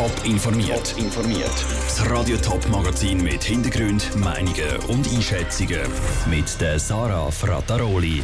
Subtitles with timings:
[0.00, 0.94] Top informiert.
[0.96, 1.66] informiert.
[1.84, 5.82] Das Radio Top Magazin mit Hintergrund, Meinungen und Einschätzungen
[6.30, 8.22] mit der Sarah Frataroli.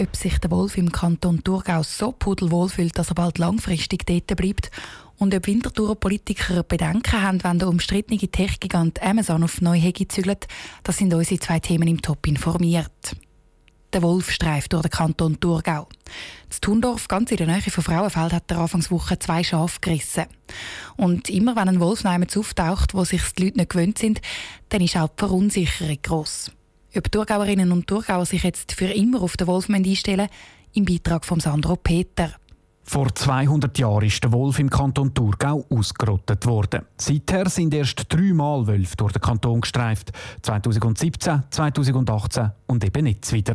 [0.00, 4.36] Ob sich der Wolf im Kanton Thurgau so pudelwohl fühlt, dass er bald langfristig dort
[4.36, 4.72] bleibt
[5.16, 10.48] und ob Winterthurer Politiker Bedenken haben, wenn der umstrittene Tech-Gigant Amazon auf Neuhegi zügelt,
[10.82, 13.14] das sind unsere zwei Themen im Top informiert.
[13.92, 15.88] Der Wolf streift durch den Kanton Thurgau.
[16.48, 20.24] Das Thundorf, ganz in der Nähe von Frauenfeld, hat der Anfangswoche zwei Schafe gerissen.
[20.96, 24.20] Und immer wenn ein Wolf neu auftaucht, wo sich die Leute nicht gewöhnt sind,
[24.68, 26.50] dann ist auch die Verunsicherung gross.
[26.96, 30.30] Ob Thurgauerinnen und Thurgauer sich jetzt für immer auf den Wolf einstellen müssen,
[30.72, 32.34] im Beitrag von Sandro Peter.
[32.88, 36.82] Vor 200 Jahren ist der Wolf im Kanton Thurgau ausgerottet worden.
[36.96, 40.12] Seither sind erst dreimal Wölfe durch den Kanton gestreift.
[40.42, 43.54] 2017, 2018 und eben jetzt wieder.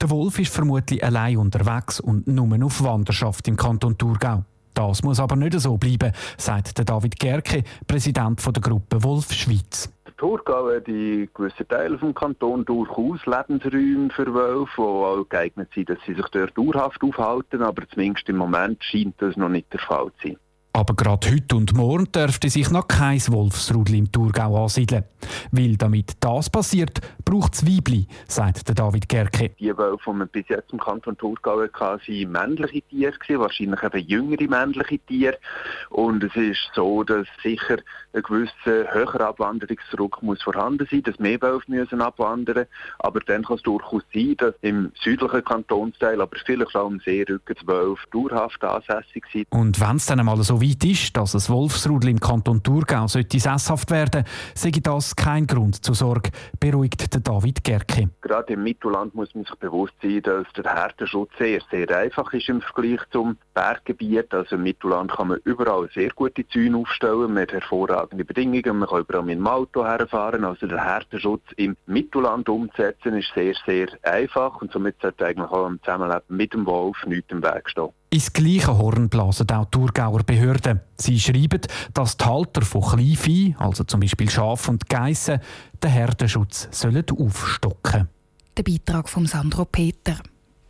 [0.00, 4.42] Der Wolf ist vermutlich allein unterwegs und nur auf Wanderschaft im Kanton Thurgau.
[4.74, 9.92] Das muss aber nicht so bleiben, sagt David Gerke, Präsident der Gruppe Wolf Schweiz.
[10.22, 15.90] Thurgau hat in gewissen Teilen des Kantons durchaus Lebensräume für Wölfe, die auch geeignet sind,
[15.90, 19.80] dass sie sich dort dauerhaft aufhalten, aber zumindest im Moment scheint das noch nicht der
[19.80, 20.36] Fall zu sein.
[20.74, 25.04] Aber gerade heute und morgen dürfte sich noch kein Wolfsrudel im Thurgau ansiedeln.
[25.50, 29.50] Weil damit das passiert, braucht es Weibli, sagt der David Gerke.
[29.58, 34.06] Die Wölfe, die man bis jetzt im Kanton Thurgau hatte, waren männliche Tiere, wahrscheinlich eben
[34.06, 35.38] jüngere männliche Tiere.
[35.90, 37.78] Und es ist so, dass sicher
[38.12, 42.66] ein gewisser höherer Abwanderungsdruck muss vorhanden sein, dass mehr Wölfe müssen abwandern
[42.98, 47.56] Aber dann kann es durchaus sein, dass im südlichen Kantonsteil, aber vielleicht auch im Seerücken,
[47.60, 49.46] die Wölfe dauerhaft ansässig sind.
[49.50, 53.38] Und wenn es dann einmal so weit ist, dass ein Wolfsrudel im Kanton Thurgau sollte
[53.38, 58.10] sesshaft werden, sei das kein Grund zur Sorge, beruhigt David Gerke.
[58.20, 62.48] Gerade im Mittelland muss man sich bewusst sein, dass der Härteschutz sehr, sehr einfach ist
[62.48, 64.32] im Vergleich zum Berggebiet.
[64.34, 68.78] Also im Mittelland kann man überall sehr gute Zäune aufstellen mit hervorragenden Bedingungen.
[68.78, 70.44] Man kann überall mit dem Auto herfahren.
[70.44, 75.66] Also der Härteschutz im Mittelland umzusetzen ist sehr, sehr einfach und somit sollte eigentlich auch
[75.66, 77.90] im Zusammenleben mit dem Wolf nichts im Weg stehen.
[78.12, 80.80] Ins gleiche Horn blasen auch Thurgauer Behörden.
[80.98, 81.62] Sie schreiben,
[81.94, 85.40] dass die Halter von Kleinvieh, also zum Beispiel Schaf und Geissen,
[85.82, 88.08] den Herdenschutz sollen aufstocken
[88.54, 90.18] Der Beitrag von Sandro Peter.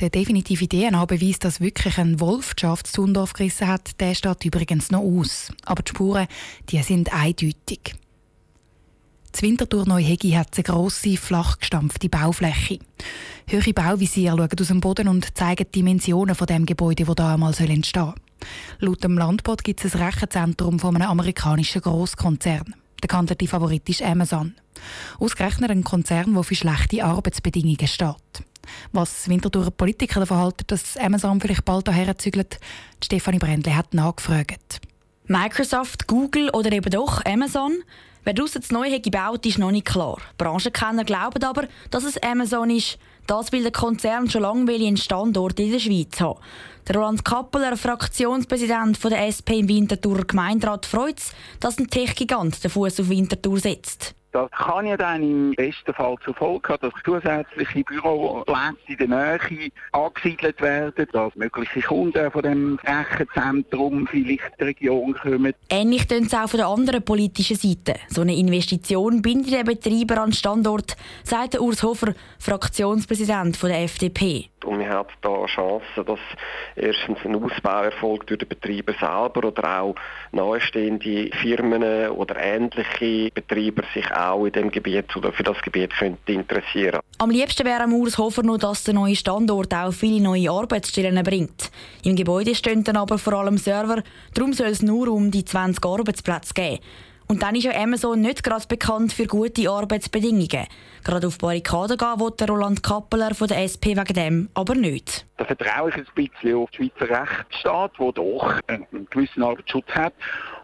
[0.00, 4.44] Der definitive DNA-Beweis, dass wirklich ein Wolf die Schaf zu Zundorf gerissen hat, der steht
[4.44, 5.52] übrigens noch aus.
[5.64, 6.26] Aber die Spuren
[6.68, 7.94] die sind eindeutig.
[9.38, 12.80] Das Winterthur Neuhegi hat eine grosse, flach gestampfte Baufläche.
[13.46, 17.34] Höhere Bauvisier schauen aus dem Boden und zeigen die Dimensionen von dem Gebäude, das da
[17.34, 18.14] einmal entstehen soll.
[18.80, 22.74] Laut dem Landbot gibt es ein Rechenzentrum von einem amerikanischen Großkonzern.
[23.00, 24.56] Der gehandelte Favorit ist Amazon.
[25.20, 28.42] Ausgerechnet ein Konzern, der für schlechte Arbeitsbedingungen steht.
[28.90, 32.58] Was Winterthur Politiker davon halten, dass Amazon vielleicht bald hierher zügelt,
[33.04, 34.80] Stefanie Brändle hat nachgefragt.
[35.28, 37.84] Microsoft, Google oder eben doch Amazon?
[38.24, 40.18] Wer daraus das Neue gebaut ist noch nicht klar.
[40.36, 42.98] Branchenkenner glauben aber, dass es Amazon ist.
[43.26, 46.40] Das will der Konzern schon lange einen Standort in der Schweiz haben.
[46.86, 52.70] Der Roland Kappeler, Fraktionspräsident der SP im Winterthur Gemeinderat, freut es, dass ein Tech-Gigant den
[52.70, 54.14] Fuß auf Winterthur setzt.
[54.32, 59.08] Das kann ja dann im besten Fall zur Folge haben, dass zusätzliche Büroplätze in der
[59.08, 65.54] Nähe angesiedelt werden, dass mögliche Kunden von dem Rechenzentrum vielleicht in die Region kommen.
[65.70, 67.94] Ähnlich tun es auch von der anderen politischen Seite.
[68.08, 74.50] So eine Investition bindet den Betreiber an den Standort, sagt Urs Hofer, Fraktionspräsident der FDP.
[74.64, 76.18] Und wir haben da Chancen, dass
[76.76, 79.94] erstens ein Ausbau erfolgt durch den Betreiber selber oder auch
[80.32, 86.32] nahestehende Firmen oder ähnliche Betreiber sich auch in dem Gebiet oder für das Gebiet könnten
[86.32, 87.00] interessieren.
[87.18, 91.70] Am liebsten wäre Urshofer nur, dass der neue Standort auch viele neue Arbeitsstellen bringt.
[92.04, 94.02] Im Gebäude stehen dann aber vor allem Server,
[94.34, 96.78] darum soll es nur um die 20 Arbeitsplätze gehen.
[97.30, 100.66] Und dann ist ja Amazon nicht gerade bekannt für gute Arbeitsbedingungen.
[101.04, 105.26] Gerade auf Barrikaden gehen will der Roland Kappeler von der SP wegen dem aber nicht.
[105.36, 110.14] Da vertraue ich ein bisschen auf den Schweizer Rechtsstaat, der doch einen gewissen Arbeitsschutz hat.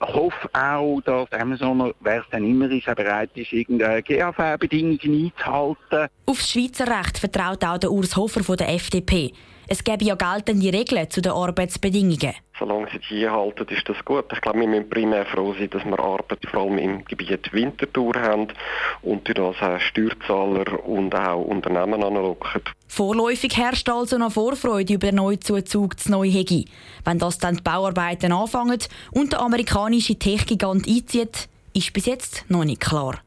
[0.00, 6.08] Ich hoffe auch, dass Amazon, wer es dann immer ist, bereit ist, irgendeine GAV-Bedingungen einzuhalten.
[6.24, 9.32] Auf das Schweizer Recht vertraut auch der Urs Hofer von der FDP.
[9.68, 12.34] Es gäbe ja geltende Regeln zu den Arbeitsbedingungen.
[12.58, 14.26] Solange sie die einhalten, ist das gut.
[14.32, 18.14] Ich glaube, wir müssen primär froh sein, dass wir Arbeit vor allem im Gebiet Winterthur
[18.14, 18.48] haben
[19.02, 22.62] und durch das auch Steuerzahler und auch Unternehmen anlocken.
[22.86, 26.66] Vorläufig herrscht also noch Vorfreude über den Neuzuzug zu Neuhegi.
[27.04, 28.78] Wenn das dann die Bauarbeiten anfangen
[29.10, 33.23] und der amerikanische Tech-Gigant einzieht, ist bis jetzt noch nicht klar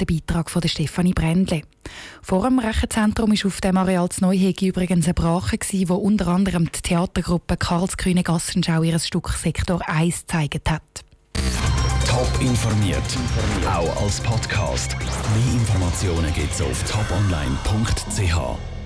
[0.00, 1.62] der Beitrag von Stefanie Brändle.
[2.22, 6.70] Vor dem Rechenzentrum war auf dem Areal zu Neuhegi übrigens eine Brache, wo unter anderem
[6.72, 10.82] die Theatergruppe Karlsgrüne Gassenschau ihr Stück Sektor 1 gezeigt hat.
[12.06, 13.02] Top informiert,
[13.66, 14.96] auch als Podcast.
[14.98, 18.79] Mehr Informationen gibt's auf toponline.ch.